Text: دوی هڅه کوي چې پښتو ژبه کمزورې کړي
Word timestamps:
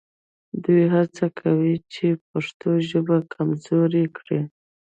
دوی 0.63 0.83
هڅه 0.93 1.25
کوي 1.39 1.75
چې 1.93 2.07
پښتو 2.29 2.69
ژبه 2.89 3.17
کمزورې 3.33 4.05
کړي 4.17 4.41